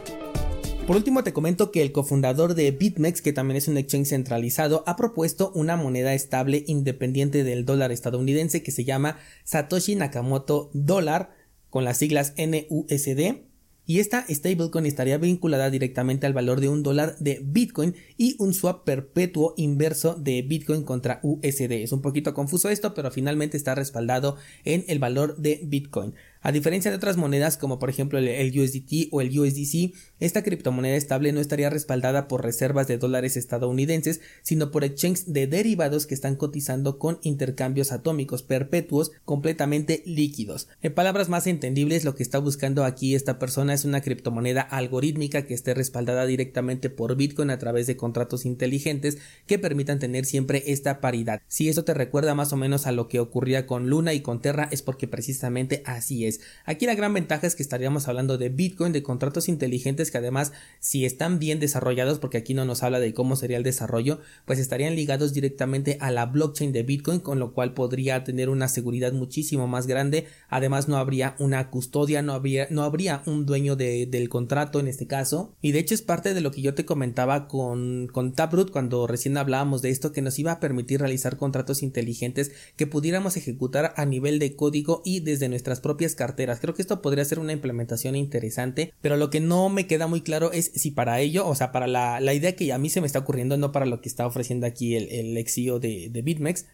Por 0.88 0.96
último 0.96 1.24
te 1.24 1.34
comento 1.34 1.72
que 1.72 1.84
el 1.84 1.91
cofundador 1.91 2.55
de 2.55 2.72
BitMEX, 2.72 3.22
que 3.22 3.31
también 3.31 3.58
es 3.58 3.67
un 3.67 3.77
exchange 3.77 4.08
centralizado, 4.08 4.84
ha 4.88 4.96
propuesto 4.96 5.51
una 5.53 5.75
moneda 5.75 6.15
estable 6.15 6.63
independiente 6.65 7.43
del 7.43 7.63
dólar 7.63 7.91
estadounidense 7.91 8.63
que 8.63 8.72
se 8.72 8.86
llama 8.86 9.17
Satoshi 9.43 9.96
Nakamoto 9.96 10.72
Dollar 10.74 11.31
con 11.69 11.84
las 11.84 11.98
siglas 11.98 12.34
NUSD 12.38 13.49
y 13.89 14.00
esta 14.00 14.24
stablecoin 14.29 14.86
estaría 14.86 15.17
vinculada 15.17 15.72
directamente 15.72 16.27
al 16.27 16.34
valor 16.34 16.62
de 16.62 16.69
un 16.69 16.84
dólar 16.84 17.15
de 17.17 17.41
Bitcoin 17.43 17.96
y 18.17 18.36
un 18.38 18.53
swap 18.53 18.84
perpetuo 18.84 19.55
inverso 19.58 20.13
de 20.13 20.43
Bitcoin 20.43 20.84
contra 20.84 21.19
USD. 21.24 21.72
Es 21.72 21.91
un 21.91 22.03
poquito 22.03 22.36
confuso 22.36 22.69
esto, 22.69 22.93
pero 22.93 23.10
finalmente 23.10 23.58
está 23.58 23.74
respaldado 23.74 24.38
en 24.63 24.86
el 24.89 25.00
valor 25.00 25.38
de 25.38 25.62
Bitcoin. 25.63 26.13
A 26.41 26.53
diferencia 26.53 26.89
de 26.89 26.96
otras 26.96 27.17
monedas 27.17 27.58
como 27.58 27.79
por 27.79 27.89
ejemplo 27.89 28.17
el 28.17 28.60
USDT 28.60 29.10
o 29.12 29.19
el 29.19 29.38
USDC, 29.38 29.93
esta 30.22 30.41
criptomoneda 30.41 30.96
estable 30.96 31.34
no 31.34 31.41
estaría 31.41 31.69
respaldada 31.69 32.29
por 32.29 32.46
reservas 32.46 32.88
de 32.88 32.98
dólares 32.98 33.36
estadounidenses, 33.36 34.22
sino 34.41 34.72
por 34.72 34.86
exchanges 34.86 35.34
de 35.34 35.48
derivados 35.48 36.05
que 36.05 36.13
están 36.13 36.38
cotizando 36.38 36.98
con 36.98 37.19
intercambios 37.24 37.91
atómicos 37.91 38.41
perpetuos 38.41 39.12
completamente 39.25 40.01
líquidos. 40.05 40.69
En 40.81 40.93
palabras 40.93 41.27
más 41.27 41.46
entendibles, 41.46 42.05
lo 42.05 42.15
que 42.15 42.24
está 42.24 42.39
buscando 42.39 42.86
aquí 42.86 43.15
esta 43.15 43.38
persona 43.38 43.74
es 43.74 43.84
una 43.84 44.00
criptomoneda 44.00 44.62
algorítmica 44.62 45.46
que 45.46 45.53
esté 45.53 45.74
respaldada 45.74 46.25
directamente 46.25 46.89
por 46.89 47.17
Bitcoin 47.17 47.50
a 47.50 47.60
través 47.60 47.86
de 47.86 47.98
contratos 47.98 48.46
inteligentes 48.46 49.17
que 49.46 49.60
permitan 49.60 50.00
tener 50.00 50.24
siempre 50.25 50.63
esta 50.67 51.01
paridad. 51.01 51.41
Si 51.48 51.67
eso 51.67 51.84
te 51.84 51.93
recuerda 51.93 52.34
más 52.34 52.53
o 52.53 52.58
menos 52.58 52.88
a 52.88 52.93
lo 52.93 53.10
que 53.10 53.19
ocurría 53.19 53.67
con 53.67 53.89
Luna 53.89 54.13
y 54.13 54.22
con 54.22 54.41
Terra 54.41 54.69
es 54.72 54.81
porque 54.81 55.10
precisamente 55.10 55.81
así 55.86 56.25
es. 56.25 56.28
Aquí 56.65 56.86
la 56.86 56.95
gran 56.95 57.13
ventaja 57.13 57.48
es 57.48 57.55
que 57.55 57.63
estaríamos 57.63 58.07
hablando 58.07 58.38
de 58.38 58.50
Bitcoin, 58.50 58.93
de 58.93 59.03
contratos 59.03 59.48
inteligentes 59.48 60.12
que 60.12 60.17
además 60.17 60.51
si 60.79 61.05
están 61.05 61.39
bien 61.39 61.59
desarrollados, 61.59 62.19
porque 62.19 62.38
aquí 62.38 62.53
no 62.53 62.65
nos 62.65 62.83
habla 62.83 63.00
de 63.00 63.13
cómo 63.13 63.36
sería 63.36 63.57
el 63.57 63.63
desarrollo, 63.63 64.19
pues 64.45 64.59
estarían 64.59 64.95
ligados 64.95 65.33
directamente 65.33 65.98
a 66.01 66.12
la 66.12 66.25
blockchain 66.25 66.71
de 66.71 66.83
Bitcoin, 66.83 67.19
con 67.19 67.39
lo 67.39 67.53
cual 67.53 67.74
podría 67.74 68.24
tener 68.24 68.50
una 68.50 68.67
seguridad 68.67 69.13
muchísimo 69.13 69.67
más 69.67 69.88
grande. 69.88 70.27
Además 70.50 70.88
no 70.88 70.98
habría 70.98 71.36
una 71.39 71.69
custodia, 71.69 72.21
no 72.21 72.33
habría, 72.33 72.67
no 72.69 72.83
habría 72.83 73.24
un 73.25 73.45
dueño 73.45 73.75
del 73.75 74.29
contrato 74.29 74.79
en 74.79 74.88
este 74.88 75.07
caso. 75.07 75.55
Y 75.62 75.71
de 75.71 75.79
hecho 75.79 75.93
es 75.93 76.01
parte 76.01 76.33
de 76.33 76.41
lo 76.41 76.51
que 76.51 76.62
yo 76.62 76.74
te 76.74 76.86
comentaba 76.86 77.48
con, 77.48 78.07
con 78.12 78.33
Taproot 78.33 78.71
cuando 78.71 79.07
recién 79.07 79.38
hablábamos 79.38 79.81
de 79.81 79.89
esto, 79.89 80.12
que 80.12 80.21
nos 80.21 80.38
iba 80.39 80.51
a 80.51 80.59
permitir 80.59 81.00
realizar 81.00 81.38
contratos 81.38 81.83
inteligentes 81.83 82.51
que 82.75 82.88
pudiéramos 82.88 83.38
ejecutar 83.38 83.93
a 83.95 84.05
nivel 84.05 84.39
de 84.39 84.55
código 84.55 85.01
y 85.05 85.19
desde 85.21 85.50
nuestras 85.50 85.79
propias 85.79 86.15
carteras. 86.20 86.60
Creo 86.60 86.74
que 86.74 86.82
esto 86.82 87.02
podría 87.02 87.24
ser 87.24 87.40
una 87.40 87.54
implementación 87.54 88.18
interesante, 88.18 88.94
pero 89.00 89.16
lo 89.16 89.30
que 89.30 89.40
no 89.40 89.70
me 89.70 89.88
queda 89.88 90.08
muy 90.08 90.20
claro 90.20 90.52
es 90.52 90.70
si 90.76 90.92
para 90.92 91.22
ello, 91.22 91.48
o 91.48 91.56
sea, 91.56 91.72
para 91.72 91.88
la, 91.88 92.34
idea 92.34 92.58
que 92.58 92.74
a 92.74 92.78
mí 92.78 92.90
se 92.90 93.00
me 93.00 93.08
está 93.08 93.20
ocurriendo, 93.20 93.56
no 93.56 93.72
para 93.72 93.86
lo 93.86 94.02
que 94.02 94.10
está 94.10 94.28
ofreciendo 94.28 94.68
aquí 94.68 94.98
el, 94.98 95.08
el 95.10 95.38
e 95.38 95.80
de, 95.80 96.10
de 96.12 96.22
BitMEX, 96.22 96.66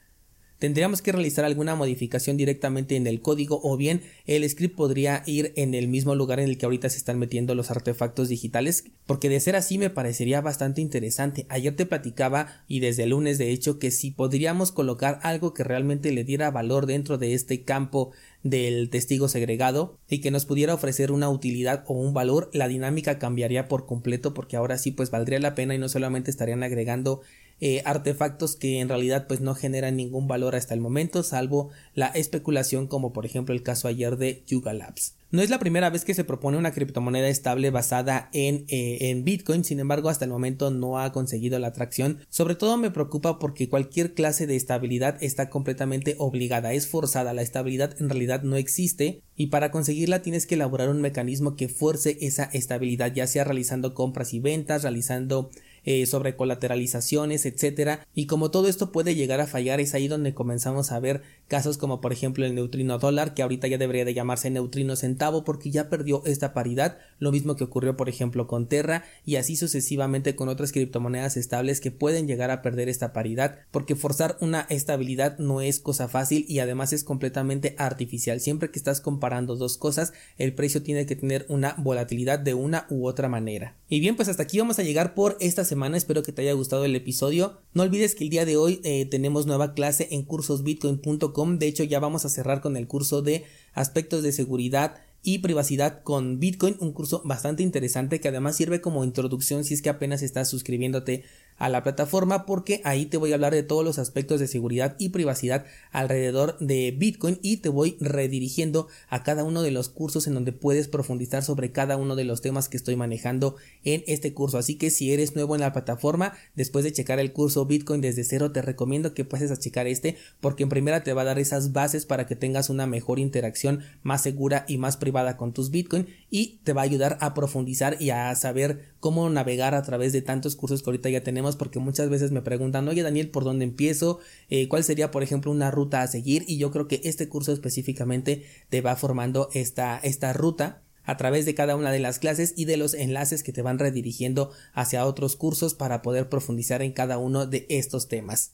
tendríamos 0.59 1.01
que 1.01 1.11
realizar 1.11 1.45
alguna 1.45 1.75
modificación 1.75 2.37
directamente 2.37 2.95
en 2.95 3.07
el 3.07 3.21
código 3.21 3.59
o 3.63 3.77
bien 3.77 4.01
el 4.25 4.49
script 4.49 4.75
podría 4.75 5.23
ir 5.25 5.53
en 5.55 5.73
el 5.73 5.87
mismo 5.87 6.15
lugar 6.15 6.39
en 6.39 6.49
el 6.49 6.57
que 6.57 6.65
ahorita 6.65 6.89
se 6.89 6.97
están 6.97 7.19
metiendo 7.19 7.55
los 7.55 7.71
artefactos 7.71 8.29
digitales 8.29 8.85
porque 9.05 9.29
de 9.29 9.39
ser 9.39 9.55
así 9.55 9.77
me 9.77 9.89
parecería 9.89 10.41
bastante 10.41 10.81
interesante. 10.81 11.45
Ayer 11.49 11.75
te 11.75 11.85
platicaba 11.85 12.63
y 12.67 12.79
desde 12.79 13.03
el 13.03 13.09
lunes 13.09 13.37
de 13.37 13.51
hecho 13.51 13.79
que 13.79 13.91
si 13.91 14.11
podríamos 14.11 14.71
colocar 14.71 15.19
algo 15.23 15.53
que 15.53 15.63
realmente 15.63 16.11
le 16.11 16.23
diera 16.23 16.51
valor 16.51 16.85
dentro 16.85 17.17
de 17.17 17.33
este 17.33 17.63
campo 17.63 18.11
del 18.43 18.89
testigo 18.89 19.27
segregado 19.27 19.97
y 20.07 20.21
que 20.21 20.31
nos 20.31 20.45
pudiera 20.45 20.73
ofrecer 20.73 21.11
una 21.11 21.29
utilidad 21.29 21.83
o 21.87 21.93
un 21.93 22.13
valor 22.13 22.49
la 22.53 22.67
dinámica 22.67 23.17
cambiaría 23.17 23.67
por 23.67 23.87
completo 23.87 24.33
porque 24.33 24.55
ahora 24.55 24.77
sí 24.77 24.91
pues 24.91 25.09
valdría 25.09 25.39
la 25.39 25.55
pena 25.55 25.73
y 25.73 25.79
no 25.79 25.89
solamente 25.89 26.29
estarían 26.29 26.61
agregando 26.61 27.21
eh, 27.61 27.81
artefactos 27.85 28.55
que 28.55 28.79
en 28.79 28.89
realidad 28.89 29.27
pues 29.27 29.39
no 29.41 29.55
generan 29.55 29.95
ningún 29.95 30.27
valor 30.27 30.55
hasta 30.55 30.73
el 30.73 30.81
momento 30.81 31.23
salvo 31.23 31.69
la 31.93 32.07
especulación 32.07 32.87
como 32.87 33.13
por 33.13 33.25
ejemplo 33.25 33.55
el 33.55 33.63
caso 33.63 33.87
ayer 33.87 34.17
de 34.17 34.43
Yuga 34.45 34.73
Labs. 34.73 35.15
No 35.31 35.41
es 35.41 35.49
la 35.49 35.59
primera 35.59 35.89
vez 35.89 36.05
que 36.05 36.13
se 36.13 36.23
propone 36.23 36.57
una 36.57 36.71
criptomoneda 36.71 37.27
estable 37.27 37.69
basada 37.69 38.29
en, 38.31 38.65
eh, 38.69 39.09
en, 39.09 39.25
Bitcoin, 39.25 39.65
sin 39.65 39.81
embargo 39.81 40.07
hasta 40.07 40.23
el 40.23 40.31
momento 40.31 40.71
no 40.71 40.99
ha 40.99 41.11
conseguido 41.11 41.59
la 41.59 41.67
atracción. 41.67 42.19
Sobre 42.29 42.55
todo 42.55 42.77
me 42.77 42.91
preocupa 42.91 43.37
porque 43.37 43.67
cualquier 43.67 44.13
clase 44.13 44.47
de 44.47 44.55
estabilidad 44.55 45.17
está 45.21 45.49
completamente 45.49 46.15
obligada, 46.19 46.71
es 46.71 46.87
forzada, 46.87 47.33
la 47.33 47.41
estabilidad 47.41 47.99
en 47.99 48.09
realidad 48.09 48.43
no 48.43 48.55
existe 48.55 49.23
y 49.35 49.47
para 49.47 49.71
conseguirla 49.71 50.21
tienes 50.21 50.45
que 50.45 50.55
elaborar 50.55 50.89
un 50.89 51.01
mecanismo 51.01 51.55
que 51.55 51.67
fuerce 51.67 52.17
esa 52.21 52.45
estabilidad, 52.45 53.13
ya 53.13 53.27
sea 53.27 53.43
realizando 53.43 53.93
compras 53.93 54.33
y 54.33 54.39
ventas, 54.39 54.83
realizando 54.83 55.49
eh, 55.85 56.05
sobre 56.05 56.35
colateralizaciones, 56.35 57.45
etcétera. 57.45 58.07
Y 58.13 58.25
como 58.25 58.51
todo 58.51 58.67
esto 58.67 58.91
puede 58.91 59.15
llegar 59.15 59.39
a 59.39 59.47
fallar, 59.47 59.79
es 59.79 59.93
ahí 59.93 60.07
donde 60.07 60.33
comenzamos 60.33 60.91
a 60.91 60.99
ver 60.99 61.21
casos 61.47 61.77
como 61.77 62.01
por 62.01 62.13
ejemplo 62.13 62.45
el 62.45 62.55
neutrino 62.55 62.99
dólar, 62.99 63.33
que 63.33 63.41
ahorita 63.41 63.67
ya 63.67 63.77
debería 63.77 64.05
de 64.05 64.13
llamarse 64.13 64.49
neutrino 64.49 64.95
centavo 64.95 65.43
porque 65.43 65.71
ya 65.71 65.89
perdió 65.89 66.23
esta 66.25 66.53
paridad, 66.53 66.97
lo 67.19 67.31
mismo 67.31 67.55
que 67.55 67.63
ocurrió 67.63 67.97
por 67.97 68.09
ejemplo 68.09 68.47
con 68.47 68.67
Terra 68.67 69.03
y 69.25 69.37
así 69.37 69.55
sucesivamente 69.55 70.35
con 70.35 70.49
otras 70.49 70.71
criptomonedas 70.71 71.37
estables 71.37 71.81
que 71.81 71.91
pueden 71.91 72.27
llegar 72.27 72.51
a 72.51 72.61
perder 72.61 72.89
esta 72.89 73.13
paridad, 73.13 73.59
porque 73.71 73.95
forzar 73.95 74.37
una 74.41 74.61
estabilidad 74.69 75.37
no 75.39 75.61
es 75.61 75.79
cosa 75.79 76.07
fácil 76.07 76.45
y 76.47 76.59
además 76.59 76.93
es 76.93 77.03
completamente 77.03 77.75
artificial. 77.77 78.39
Siempre 78.39 78.71
que 78.71 78.79
estás 78.79 79.01
comparando 79.01 79.55
dos 79.55 79.77
cosas, 79.77 80.13
el 80.37 80.53
precio 80.53 80.83
tiene 80.83 81.05
que 81.05 81.15
tener 81.15 81.45
una 81.49 81.75
volatilidad 81.77 82.39
de 82.39 82.53
una 82.53 82.85
u 82.89 83.07
otra 83.07 83.29
manera. 83.29 83.75
Y 83.87 83.99
bien, 83.99 84.15
pues 84.15 84.29
hasta 84.29 84.43
aquí 84.43 84.59
vamos 84.59 84.79
a 84.79 84.83
llegar 84.83 85.13
por 85.13 85.37
esta 85.39 85.63
semana 85.63 85.95
Espero 85.97 86.23
que 86.23 86.31
te 86.31 86.41
haya 86.41 86.53
gustado 86.53 86.85
el 86.85 86.95
episodio. 86.95 87.57
No 87.73 87.83
olvides 87.83 88.15
que 88.15 88.23
el 88.23 88.29
día 88.29 88.45
de 88.45 88.57
hoy 88.57 88.81
eh, 88.83 89.05
tenemos 89.05 89.45
nueva 89.45 89.73
clase 89.73 90.07
en 90.11 90.23
cursosbitcoin.com. 90.23 91.33
De 91.35 91.67
hecho, 91.67 91.83
ya 91.83 91.99
vamos 91.99 92.23
a 92.23 92.29
cerrar 92.29 92.61
con 92.61 92.77
el 92.77 92.87
curso 92.87 93.21
de 93.21 93.43
aspectos 93.73 94.23
de 94.23 94.31
seguridad 94.31 95.01
y 95.21 95.39
privacidad 95.39 96.01
con 96.03 96.39
Bitcoin, 96.39 96.77
un 96.79 96.93
curso 96.93 97.21
bastante 97.25 97.63
interesante 97.63 98.21
que 98.21 98.29
además 98.29 98.55
sirve 98.55 98.79
como 98.79 99.03
introducción 99.03 99.63
si 99.63 99.73
es 99.73 99.81
que 99.81 99.89
apenas 99.89 100.21
estás 100.21 100.47
suscribiéndote 100.47 101.23
a 101.57 101.69
la 101.69 101.83
plataforma 101.83 102.45
porque 102.45 102.81
ahí 102.83 103.05
te 103.05 103.17
voy 103.17 103.31
a 103.31 103.35
hablar 103.35 103.53
de 103.53 103.63
todos 103.63 103.83
los 103.83 103.99
aspectos 103.99 104.39
de 104.39 104.47
seguridad 104.47 104.95
y 104.99 105.09
privacidad 105.09 105.65
alrededor 105.91 106.57
de 106.59 106.93
Bitcoin 106.97 107.39
y 107.41 107.57
te 107.57 107.69
voy 107.69 107.97
redirigiendo 107.99 108.87
a 109.09 109.23
cada 109.23 109.43
uno 109.43 109.61
de 109.61 109.71
los 109.71 109.89
cursos 109.89 110.27
en 110.27 110.33
donde 110.33 110.51
puedes 110.51 110.87
profundizar 110.87 111.43
sobre 111.43 111.71
cada 111.71 111.97
uno 111.97 112.15
de 112.15 112.25
los 112.25 112.41
temas 112.41 112.69
que 112.69 112.77
estoy 112.77 112.95
manejando 112.95 113.55
en 113.83 114.03
este 114.07 114.33
curso. 114.33 114.57
Así 114.57 114.75
que 114.75 114.89
si 114.89 115.13
eres 115.13 115.35
nuevo 115.35 115.55
en 115.55 115.61
la 115.61 115.73
plataforma, 115.73 116.33
después 116.55 116.83
de 116.83 116.93
checar 116.93 117.19
el 117.19 117.33
curso 117.33 117.65
Bitcoin 117.65 118.01
desde 118.01 118.23
cero, 118.23 118.51
te 118.51 118.61
recomiendo 118.61 119.13
que 119.13 119.25
pases 119.25 119.51
a 119.51 119.57
checar 119.57 119.87
este 119.87 120.17
porque 120.39 120.63
en 120.63 120.69
primera 120.69 121.03
te 121.03 121.13
va 121.13 121.21
a 121.21 121.25
dar 121.25 121.39
esas 121.39 121.71
bases 121.71 122.05
para 122.05 122.27
que 122.27 122.35
tengas 122.35 122.69
una 122.69 122.87
mejor 122.87 123.19
interacción 123.19 123.81
más 124.03 124.23
segura 124.23 124.65
y 124.67 124.77
más 124.77 124.97
privada 124.97 125.37
con 125.37 125.53
tus 125.53 125.71
Bitcoin 125.71 126.07
y 126.29 126.59
te 126.63 126.73
va 126.73 126.81
a 126.81 126.85
ayudar 126.85 127.17
a 127.21 127.33
profundizar 127.33 127.97
y 127.99 128.09
a 128.09 128.33
saber 128.35 128.95
cómo 128.99 129.29
navegar 129.29 129.75
a 129.75 129.83
través 129.83 130.13
de 130.13 130.21
tantos 130.21 130.55
cursos 130.55 130.81
que 130.81 130.89
ahorita 130.89 131.09
ya 131.09 131.21
tenemos, 131.21 131.44
porque 131.55 131.79
muchas 131.79 132.09
veces 132.09 132.31
me 132.31 132.41
preguntan, 132.41 132.87
oye 132.87 133.03
Daniel, 133.03 133.29
¿por 133.29 133.43
dónde 133.43 133.65
empiezo? 133.65 134.19
Eh, 134.49 134.67
¿Cuál 134.67 134.83
sería, 134.83 135.11
por 135.11 135.21
ejemplo, 135.21 135.51
una 135.51 135.69
ruta 135.69 136.01
a 136.01 136.07
seguir? 136.07 136.43
Y 136.47 136.57
yo 136.57 136.71
creo 136.71 136.87
que 136.87 137.01
este 137.03 137.29
curso 137.29 137.53
específicamente 137.53 138.45
te 138.69 138.81
va 138.81 138.95
formando 138.95 139.49
esta, 139.53 139.99
esta 139.99 140.33
ruta 140.33 140.81
a 141.05 141.17
través 141.17 141.45
de 141.45 141.55
cada 141.55 141.75
una 141.75 141.91
de 141.91 141.99
las 141.99 142.19
clases 142.19 142.53
y 142.55 142.65
de 142.65 142.77
los 142.77 142.93
enlaces 142.93 143.43
que 143.43 143.53
te 143.53 143.61
van 143.61 143.79
redirigiendo 143.79 144.51
hacia 144.73 145.05
otros 145.05 145.35
cursos 145.35 145.73
para 145.73 146.01
poder 146.01 146.29
profundizar 146.29 146.81
en 146.81 146.91
cada 146.91 147.17
uno 147.17 147.45
de 147.45 147.65
estos 147.69 148.07
temas. 148.07 148.53